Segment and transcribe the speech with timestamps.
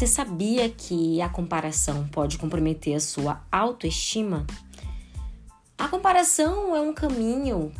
[0.00, 4.46] Você sabia que a comparação pode comprometer a sua autoestima?
[5.76, 7.70] A comparação é um caminho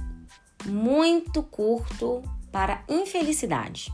[0.66, 2.22] muito curto
[2.52, 3.90] para infelicidade.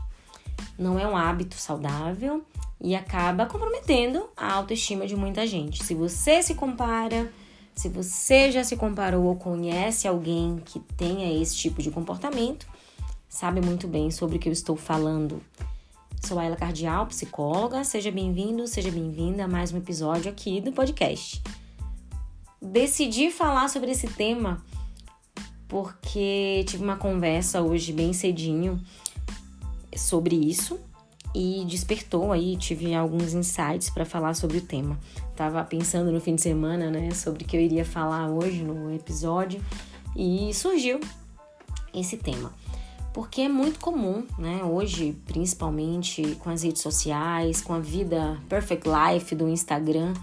[0.77, 2.43] Não é um hábito saudável
[2.81, 5.81] e acaba comprometendo a autoestima de muita gente.
[5.85, 7.31] Se você se compara,
[7.73, 12.67] se você já se comparou ou conhece alguém que tenha esse tipo de comportamento,
[13.29, 15.41] sabe muito bem sobre o que eu estou falando.
[16.25, 17.83] Sou a Ela Cardial, psicóloga.
[17.83, 21.41] Seja bem-vindo, seja bem-vinda a mais um episódio aqui do podcast.
[22.61, 24.63] Decidi falar sobre esse tema
[25.67, 28.81] porque tive uma conversa hoje bem cedinho
[29.95, 30.79] sobre isso
[31.33, 34.99] e despertou aí, tive alguns insights para falar sobre o tema.
[35.35, 38.93] Tava pensando no fim de semana, né, sobre o que eu iria falar hoje no
[38.93, 39.63] episódio
[40.15, 40.99] e surgiu
[41.93, 42.51] esse tema.
[43.17, 48.87] Porque é muito comum, né, hoje, principalmente com as redes sociais, com a vida perfect
[48.87, 50.13] life do Instagram,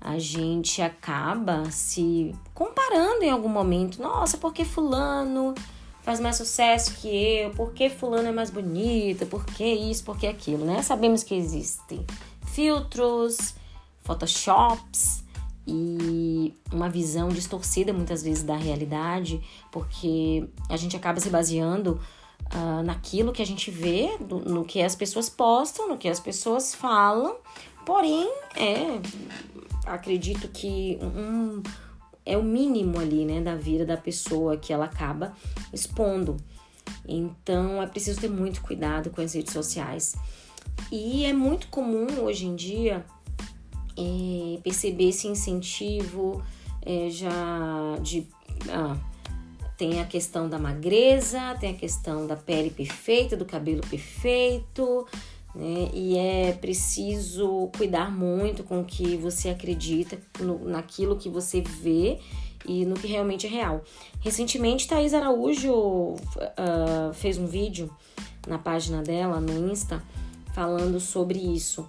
[0.00, 4.00] a gente acaba se comparando em algum momento.
[4.00, 5.52] Nossa, porque fulano
[6.02, 10.82] faz mais sucesso que eu, porque fulano é mais bonita, porque isso, porque aquilo, né?
[10.82, 12.06] Sabemos que existem
[12.44, 13.56] filtros,
[14.04, 15.24] photoshops
[15.66, 19.40] e uma visão distorcida muitas vezes da realidade,
[19.72, 22.00] porque a gente acaba se baseando
[22.54, 26.20] uh, naquilo que a gente vê, do, no que as pessoas postam, no que as
[26.20, 27.36] pessoas falam,
[27.84, 29.00] porém, é,
[29.84, 31.62] acredito que um,
[32.24, 35.32] é o mínimo ali, né, da vida da pessoa que ela acaba
[35.72, 36.36] expondo.
[37.08, 40.14] Então é preciso ter muito cuidado com as redes sociais.
[40.92, 43.04] E é muito comum hoje em dia
[43.96, 46.42] é, perceber esse incentivo
[46.82, 48.26] é, já de.
[48.68, 48.96] Ah,
[49.76, 55.06] tem a questão da magreza, tem a questão da pele perfeita, do cabelo perfeito,
[55.54, 55.90] né?
[55.92, 62.18] E é preciso cuidar muito com o que você acredita, no, naquilo que você vê
[62.64, 63.82] e no que realmente é real.
[64.20, 66.16] Recentemente, Thaís Araújo uh,
[67.12, 67.90] fez um vídeo
[68.46, 70.02] na página dela, no Insta,
[70.54, 71.88] falando sobre isso.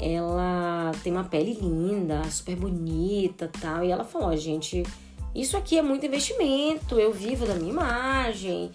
[0.00, 4.82] Ela tem uma pele linda, super bonita tal, e ela falou: gente,
[5.34, 8.70] isso aqui é muito investimento, eu vivo da minha imagem,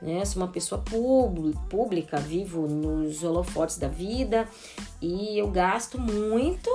[0.00, 0.24] né?
[0.24, 0.82] Sou uma pessoa
[1.68, 4.48] pública, vivo nos holofotes da vida
[5.00, 6.70] e eu gasto muito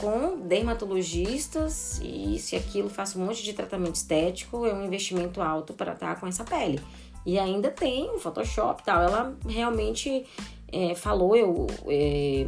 [0.00, 5.72] com dermatologistas e se aquilo faço um monte de tratamento estético, é um investimento alto
[5.74, 6.80] para estar tá com essa pele.
[7.24, 9.02] E ainda tem o Photoshop tal.
[9.02, 10.24] Ela realmente
[10.70, 12.46] é, falou, eu é,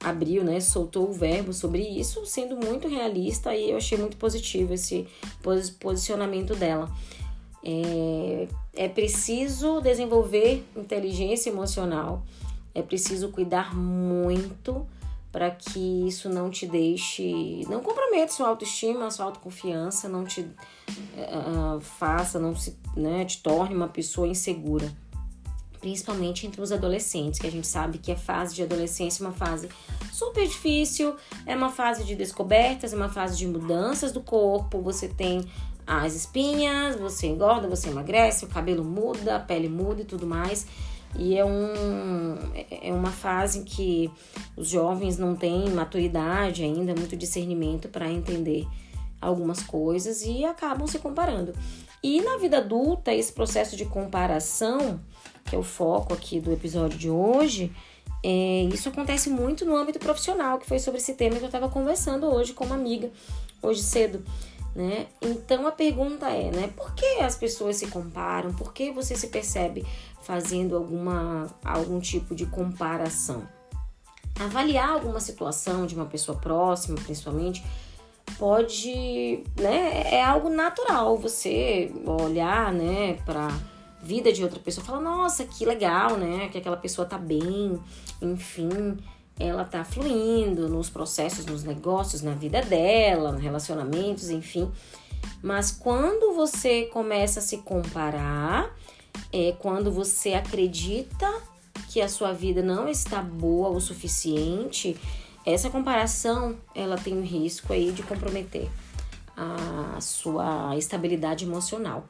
[0.00, 4.72] abriu, né, soltou o verbo sobre isso, sendo muito realista e eu achei muito positivo
[4.72, 5.06] esse
[5.80, 6.90] posicionamento dela.
[7.64, 12.22] É, é preciso desenvolver inteligência emocional,
[12.74, 14.86] é preciso cuidar muito
[15.32, 21.80] para que isso não te deixe, não comprometa sua autoestima, sua autoconfiança, não te uh,
[21.80, 24.90] faça, não se, né, te torne uma pessoa insegura.
[25.80, 29.34] Principalmente entre os adolescentes, que a gente sabe que a fase de adolescência é uma
[29.34, 29.68] fase
[30.12, 31.14] super difícil,
[31.46, 35.44] é uma fase de descobertas, é uma fase de mudanças do corpo, você tem
[35.86, 40.66] as espinhas, você engorda, você emagrece, o cabelo muda, a pele muda e tudo mais.
[41.16, 42.36] E é, um,
[42.70, 44.10] é uma fase em que
[44.56, 48.66] os jovens não têm maturidade ainda, muito discernimento para entender
[49.20, 51.54] algumas coisas e acabam se comparando.
[52.02, 55.00] E na vida adulta, esse processo de comparação,
[55.48, 57.72] que é o foco aqui do episódio de hoje,
[58.24, 61.68] é, isso acontece muito no âmbito profissional, que foi sobre esse tema que eu estava
[61.68, 63.10] conversando hoje com uma amiga,
[63.62, 64.22] hoje cedo
[64.78, 65.08] né?
[65.20, 66.70] Então a pergunta é, né?
[66.76, 68.52] Por que as pessoas se comparam?
[68.54, 69.84] Por que você se percebe
[70.22, 73.42] fazendo alguma algum tipo de comparação?
[74.38, 77.64] Avaliar alguma situação de uma pessoa próxima, principalmente,
[78.38, 80.14] pode, né?
[80.14, 83.48] É algo natural você olhar, né, para
[84.08, 86.48] vida de outra pessoa, falar, nossa, que legal, né?
[86.48, 87.78] Que aquela pessoa tá bem,
[88.22, 88.96] enfim
[89.38, 94.70] ela tá fluindo nos processos, nos negócios, na vida dela, nos relacionamentos, enfim.
[95.42, 98.74] Mas quando você começa a se comparar,
[99.32, 101.32] é quando você acredita
[101.88, 104.96] que a sua vida não está boa o suficiente,
[105.46, 108.68] essa comparação ela tem o risco aí de comprometer
[109.36, 112.04] a sua estabilidade emocional.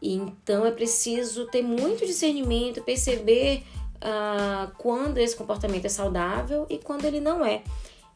[0.00, 3.62] Então é preciso ter muito discernimento, perceber
[3.96, 7.62] uh, quando esse comportamento é saudável e quando ele não é.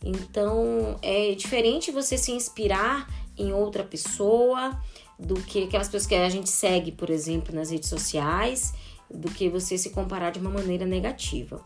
[0.04, 4.78] Então é diferente você se inspirar em outra pessoa
[5.18, 8.72] do que aquelas pessoas que a gente segue, por exemplo, nas redes sociais,
[9.10, 11.60] do que você se comparar de uma maneira negativa.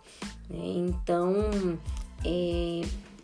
[0.49, 0.59] Né?
[0.89, 1.79] Então
[2.25, 2.81] é,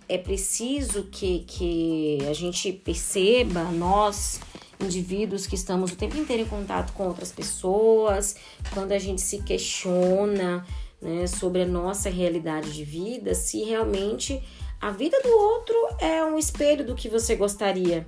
[0.08, 4.40] é preciso que, que a gente perceba, nós,
[4.84, 8.36] indivíduos que estamos o tempo inteiro em contato com outras pessoas,
[8.72, 10.64] quando a gente se questiona
[11.00, 14.42] né, sobre a nossa realidade de vida, se realmente
[14.80, 18.06] a vida do outro é um espelho do que você gostaria,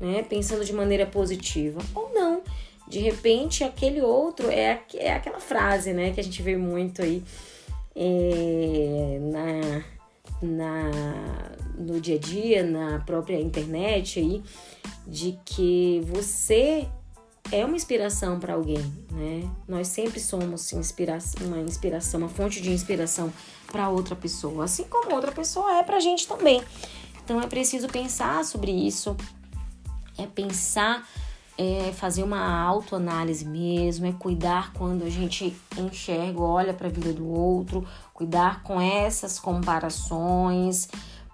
[0.00, 2.42] né, pensando de maneira positiva, ou não.
[2.86, 7.22] De repente, aquele outro é, é aquela frase né, que a gente vê muito aí
[7.96, 9.94] é, na
[10.44, 10.90] na,
[11.76, 14.42] no dia a dia, na própria internet aí,
[15.06, 16.88] de que você
[17.52, 19.48] é uma inspiração para alguém, né?
[19.68, 23.32] Nós sempre somos inspiração, uma inspiração, uma fonte de inspiração
[23.70, 26.62] para outra pessoa, assim como outra pessoa é para a gente também.
[27.22, 29.16] Então é preciso pensar sobre isso,
[30.18, 31.06] é pensar
[31.56, 37.12] é fazer uma autoanálise mesmo, é cuidar quando a gente enxerga, olha para a vida
[37.12, 40.88] do outro, cuidar com essas comparações,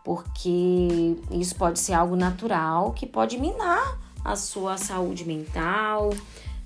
[0.05, 6.11] porque isso pode ser algo natural que pode minar a sua saúde mental,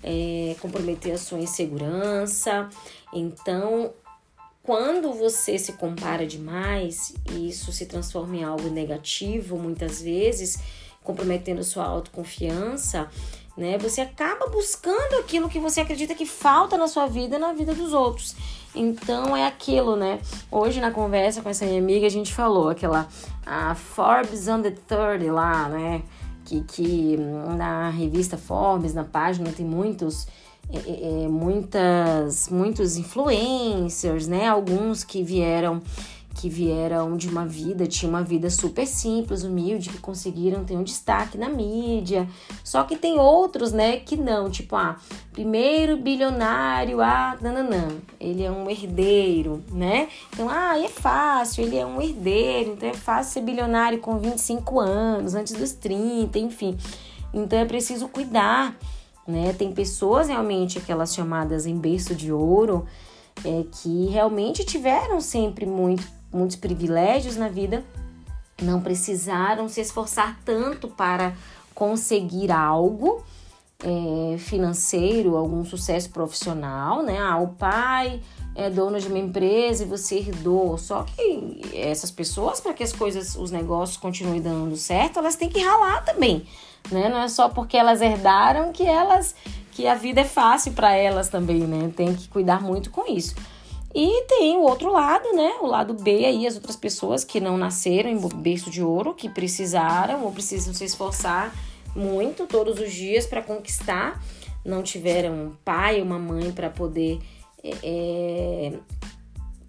[0.03, 2.69] é, comprometer a sua insegurança.
[3.13, 3.93] Então,
[4.63, 10.59] quando você se compara demais e isso se transforma em algo negativo, muitas vezes,
[11.03, 13.09] comprometendo sua autoconfiança,
[13.57, 13.79] né?
[13.79, 17.93] Você acaba buscando aquilo que você acredita que falta na sua vida, na vida dos
[17.93, 18.35] outros.
[18.75, 20.19] Então é aquilo, né?
[20.51, 23.07] Hoje na conversa com essa minha amiga a gente falou aquela
[23.47, 26.03] a Forbes the 30 lá, né?
[26.45, 27.17] Que, que
[27.57, 30.27] na revista Forbes, na página, tem muitos
[30.71, 34.49] é, é, é muitas muitos influencers, né?
[34.49, 35.81] Alguns que vieram
[36.35, 40.83] que vieram de uma vida, tinha uma vida super simples, humilde, que conseguiram ter um
[40.83, 42.29] destaque na mídia.
[42.65, 44.97] Só que tem outros, né, que não, tipo, ah,
[45.33, 47.89] primeiro bilionário, ah, nananã,
[48.21, 50.09] ele é um herdeiro, né?
[50.33, 54.81] Então, ah, é fácil, ele é um herdeiro, então é fácil ser bilionário com 25
[54.81, 56.77] anos, antes dos 30, enfim.
[57.33, 58.77] Então é preciso cuidar,
[59.27, 59.53] né?
[59.53, 62.87] Tem pessoas realmente aquelas chamadas em berço de ouro,
[63.45, 67.85] é, que realmente tiveram sempre muito muitos privilégios na vida,
[68.61, 71.33] não precisaram se esforçar tanto para
[71.75, 73.25] conseguir algo
[73.83, 77.19] é, financeiro, algum sucesso profissional, né?
[77.19, 78.21] Ah, o pai
[78.55, 80.79] é dono de uma empresa e você herdou.
[80.79, 85.49] Só que essas pessoas, para que as coisas, os negócios continuem dando certo, elas têm
[85.49, 86.47] que ralar também,
[86.91, 87.09] né?
[87.09, 89.35] Não é só porque elas herdaram que elas
[89.73, 91.93] que a vida é fácil para elas também, né?
[91.97, 93.35] Tem que cuidar muito com isso.
[93.95, 95.55] E tem o outro lado, né?
[95.61, 99.29] O lado B aí, as outras pessoas que não nasceram em berço de ouro, que
[99.29, 101.55] precisaram ou precisam se esforçar
[101.95, 104.21] muito todos os dias para conquistar,
[104.65, 107.21] não tiveram um pai uma mãe para poder
[107.63, 108.73] é, é,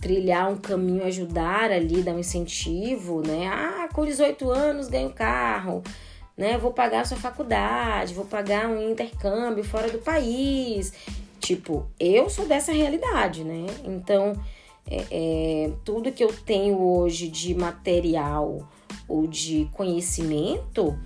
[0.02, 3.48] trilhar um caminho, ajudar ali, dar um incentivo, né?
[3.48, 5.84] Ah, com 18 anos ganho carro,
[6.36, 6.58] né?
[6.58, 10.94] Vou pagar a sua faculdade, vou pagar um intercâmbio fora do país.
[11.46, 13.68] Tipo, eu sou dessa realidade, né?
[13.84, 14.34] Então,
[14.90, 18.68] é, é, tudo que eu tenho hoje de material
[19.08, 20.98] ou de conhecimento,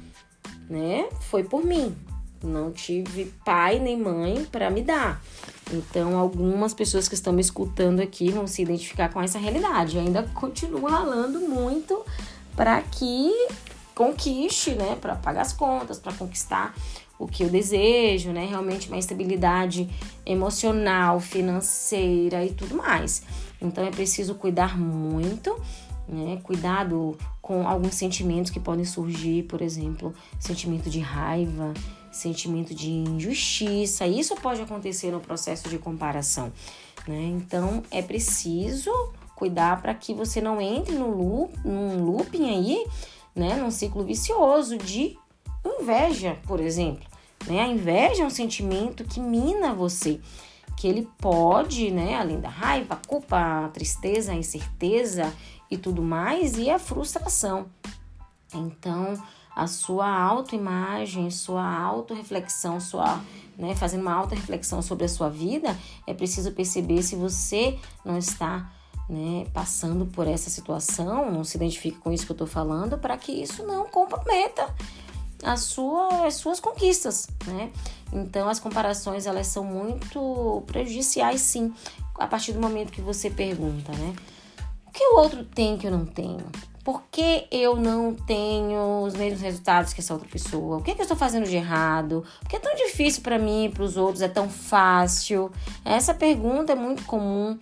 [0.70, 1.94] né, foi por mim.
[2.42, 5.22] Não tive pai nem mãe para me dar.
[5.74, 10.00] Então, algumas pessoas que estão me escutando aqui vão se identificar com essa realidade.
[10.00, 12.02] ainda continuo ralando muito
[12.56, 13.30] para que
[14.00, 16.74] conquiste, né, para pagar as contas, para conquistar
[17.20, 18.46] o que eu desejo, né?
[18.46, 19.90] Realmente uma estabilidade
[20.26, 23.24] emocional, financeira e tudo mais.
[23.62, 25.54] Então é preciso cuidar muito,
[26.08, 26.40] né?
[26.44, 31.74] Cuidado com alguns sentimentos que podem surgir, por exemplo, sentimento de raiva,
[32.10, 34.08] sentimento de injustiça.
[34.08, 36.54] Isso pode acontecer no processo de comparação,
[37.06, 37.22] né?
[37.36, 38.94] Então é preciso
[39.36, 42.86] cuidar para que você não entre no loop, num looping aí,
[43.40, 43.56] né?
[43.56, 45.18] Num ciclo vicioso de
[45.66, 47.08] inveja, por exemplo.
[47.48, 47.62] Né?
[47.62, 50.20] A inveja é um sentimento que mina você,
[50.78, 55.34] que ele pode, né, além da raiva, a culpa, a tristeza, a incerteza
[55.70, 57.68] e tudo mais, e a frustração.
[58.54, 59.22] Então,
[59.56, 63.22] a sua autoimagem, sua autorreflexão, sua,
[63.58, 65.78] né, fazendo uma autorreflexão sobre a sua vida,
[66.08, 68.72] é preciso perceber se você não está
[69.10, 73.18] né, passando por essa situação, não se identifica com isso que eu estou falando, para
[73.18, 74.74] que isso não comprometa
[75.44, 77.72] as, sua, as suas conquistas, né?
[78.14, 81.74] Então as comparações elas são muito prejudiciais, sim,
[82.16, 84.14] a partir do momento que você pergunta, né?
[84.86, 86.46] O que o outro tem que eu não tenho?
[86.84, 90.78] Por que eu não tenho os mesmos resultados que essa outra pessoa?
[90.78, 92.24] O que, é que eu estou fazendo de errado?
[92.42, 94.22] Por que é tão difícil para mim e para os outros?
[94.22, 95.52] É tão fácil?
[95.86, 97.60] Essa pergunta é muito comum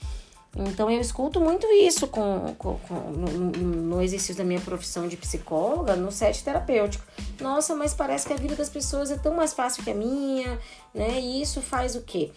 [0.66, 5.16] Então eu escuto muito isso com, com, com no, no, exercício da minha profissão de
[5.16, 7.04] psicóloga, no set terapêutico.
[7.40, 10.60] Nossa, mas parece que a vida das pessoas é tão mais fácil que a minha,
[10.94, 11.20] né?
[11.20, 12.32] E isso faz o quê?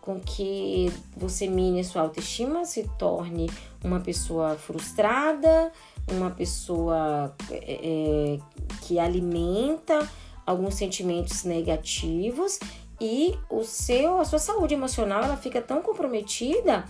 [0.00, 3.50] Com que você mine a sua autoestima, se torne
[3.82, 5.72] uma pessoa frustrada,
[6.12, 8.38] uma pessoa é, é
[8.82, 10.08] que alimenta
[10.46, 12.60] alguns sentimentos negativos
[13.00, 16.84] e o seu, a sua saúde emocional ela fica tão comprometida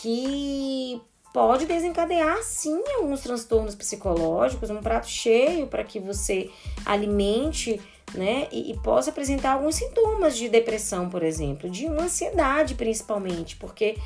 [0.00, 1.00] que
[1.32, 6.50] pode desencadear sim alguns transtornos psicológicos, um prato cheio para que você
[6.84, 7.80] alimente,
[8.14, 13.56] né, e, e, possa apresentar alguns sintomas de depressão, por exemplo, de uma ansiedade principalmente,
[13.56, 13.98] porque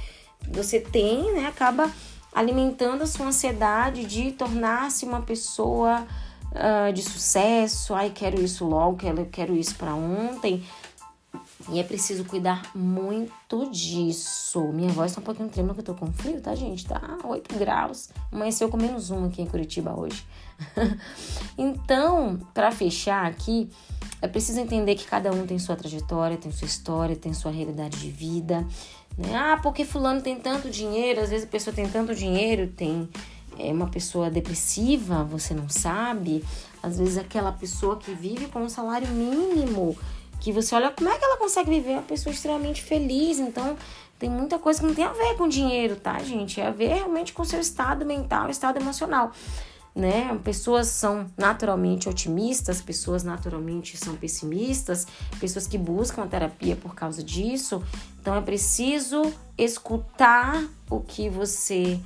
[0.50, 1.90] você tem, né, acaba
[2.32, 6.06] alimentando a sua ansiedade de tornar-se uma pessoa
[6.52, 10.64] uh, de sucesso, ai, quero isso logo, quero, quero isso para ontem,
[11.72, 14.72] e é preciso cuidar muito disso.
[14.72, 16.84] Minha voz tá um pouquinho tremendo que eu tô com frio, tá, gente?
[16.84, 18.10] Tá 8 graus.
[18.32, 20.24] Amanheceu com menos um aqui em Curitiba hoje.
[21.56, 23.70] então, para fechar aqui,
[24.20, 27.98] é preciso entender que cada um tem sua trajetória, tem sua história, tem sua realidade
[27.98, 28.66] de vida.
[29.16, 29.34] Né?
[29.34, 33.08] Ah, porque fulano tem tanto dinheiro, às vezes a pessoa tem tanto dinheiro, tem
[33.58, 36.44] é uma pessoa depressiva, você não sabe.
[36.82, 39.96] Às vezes aquela pessoa que vive com um salário mínimo
[40.40, 43.38] que você olha como é que ela consegue viver uma pessoa extremamente feliz.
[43.38, 43.76] Então,
[44.18, 46.61] tem muita coisa que não tem a ver com dinheiro, tá, gente?
[46.61, 49.32] É a ver realmente com seu estado mental, estado emocional.
[49.94, 50.38] Né?
[50.44, 55.06] Pessoas são naturalmente otimistas, pessoas naturalmente são pessimistas,
[55.40, 57.82] pessoas que buscam a terapia por causa disso.
[58.20, 59.23] Então é preciso
[59.59, 61.99] escutar o que você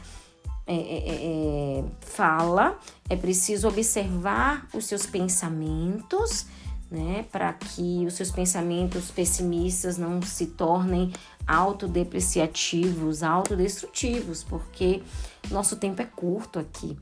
[0.67, 6.47] é, é, é, é fala, é preciso observar os seus pensamentos
[6.95, 7.27] né?
[7.33, 11.13] Para que os seus pensamentos pessimistas não se tornem
[11.45, 15.03] autodepreciativos, autodestrutivos, porque
[15.51, 16.97] nosso tempo é curto aqui.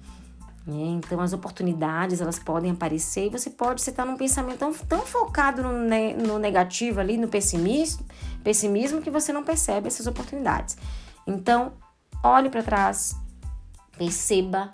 [0.66, 0.98] Né?
[0.98, 5.62] Então as oportunidades elas podem aparecer e você pode estar num pensamento tão, tão focado
[5.62, 8.06] no, ne no negativo ali, no pessimismo,
[8.42, 10.78] pessimismo que você não percebe essas oportunidades.
[11.26, 11.74] Então
[12.24, 13.14] olhe para trás,
[13.98, 14.70] perceba,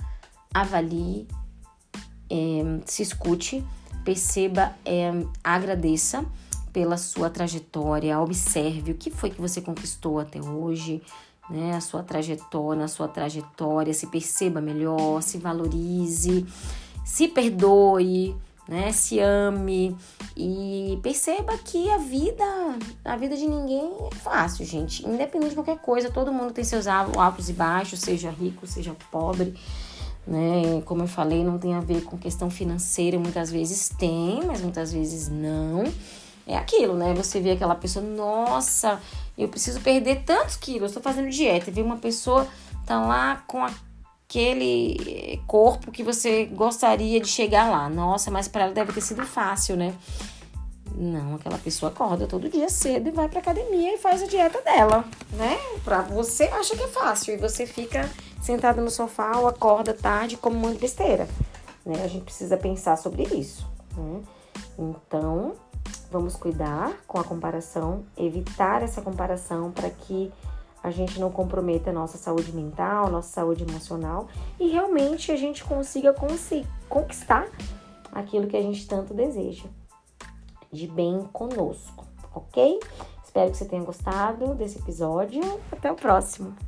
[0.55, 1.27] avalie,
[2.31, 3.65] é, se escute
[4.09, 5.13] perceba, é,
[5.45, 6.25] agradeça
[6.73, 11.03] pela sua trajetória, observe o que foi que você conquistou até hoje,
[11.51, 11.75] né?
[11.77, 16.47] A sua trajetória, a sua trajetória, se perceba melhor, se valorize,
[17.05, 18.35] se perdoe,
[18.67, 18.93] né?
[18.93, 19.95] Se ame
[20.35, 22.45] e perceba que a vida,
[23.05, 25.07] a vida de ninguém é fácil, gente.
[25.07, 29.55] Independente de qualquer coisa, todo mundo tem seus altos e baixos, seja rico, seja pobre
[30.29, 30.83] né?
[30.85, 34.93] Como eu falei, não tem a ver com questão financeira, muitas vezes tem, mas muitas
[34.93, 35.85] vezes não.
[36.47, 37.15] É aquilo, né?
[37.15, 39.01] Você vê aquela pessoa, nossa,
[39.37, 41.71] eu preciso perder tantos quilos, estou fazendo dieta.
[41.71, 42.47] E vê uma pessoa
[42.87, 47.89] tá lá com aquele corpo que você gostaria de chegar lá.
[47.89, 49.95] Nossa, mas para ela deve ter sido fácil, né?
[50.95, 54.61] Não, aquela pessoa acorda todo dia cedo e vai pra academia e faz a dieta
[54.63, 55.57] dela, né?
[55.85, 60.37] Pra você acha que é fácil e você fica sentado no sofá ou acorda tarde
[60.37, 61.29] como um de besteira,
[61.85, 62.03] né?
[62.05, 63.67] A gente precisa pensar sobre isso,
[63.97, 64.23] né?
[64.79, 65.55] Então,
[66.11, 70.33] vamos cuidar com a comparação, evitar essa comparação para que
[70.83, 74.29] a gente não comprometa a nossa saúde mental, nossa saúde emocional
[74.59, 76.15] e realmente a gente consiga
[76.89, 77.49] conquistar
[78.13, 79.67] aquilo que a gente tanto deseja
[80.73, 82.05] de bem conosco,
[82.35, 82.79] ok?
[83.25, 85.43] Espero que você tenha gostado desse episódio.
[85.71, 86.68] Até o próximo!